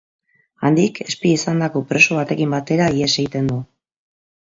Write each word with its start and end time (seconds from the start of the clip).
Handik 0.69 1.01
espia 1.03 1.37
izandako 1.41 1.83
preso 1.93 2.19
batekin 2.23 2.59
batera 2.59 2.91
ihes 2.99 3.15
egiten 3.25 3.55
du. 3.57 3.65